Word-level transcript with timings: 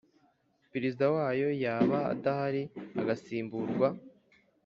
Perezida 0.71 1.03
wayo 1.15 1.49
yaba 1.63 1.99
adahari 2.13 2.63
agasimburwa 3.01 3.87